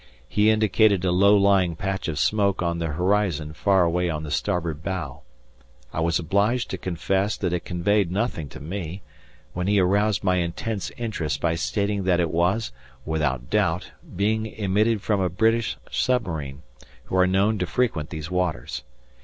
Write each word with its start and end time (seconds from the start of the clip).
He 0.27 0.49
indicated 0.49 1.05
a 1.05 1.11
low 1.11 1.37
lying 1.37 1.75
patch 1.75 2.07
of 2.07 2.17
smoke 2.17 2.63
on 2.63 2.79
the 2.79 2.87
horizon 2.87 3.53
far 3.53 3.83
away 3.83 4.09
on 4.09 4.23
the 4.23 4.31
starboard 4.31 4.81
bow. 4.81 5.21
I 5.93 5.99
was 5.99 6.17
obliged 6.17 6.71
to 6.71 6.79
confess 6.79 7.37
that 7.37 7.53
it 7.53 7.65
conveyed 7.65 8.11
nothing 8.11 8.49
to 8.49 8.59
me, 8.59 9.03
when 9.53 9.67
he 9.67 9.79
aroused 9.79 10.23
my 10.23 10.37
intense 10.37 10.89
interest 10.97 11.39
by 11.39 11.53
stating 11.53 12.03
that 12.05 12.19
it 12.19 12.31
was, 12.31 12.71
without 13.05 13.51
doubt, 13.51 13.91
being 14.15 14.47
emitted 14.47 15.03
from 15.03 15.21
a 15.21 15.29
British 15.29 15.77
submarine, 15.91 16.63
who 17.03 17.15
are 17.15 17.27
known 17.27 17.59
to 17.59 17.67
frequent 17.67 18.09
these 18.09 18.31
waters. 18.31 18.81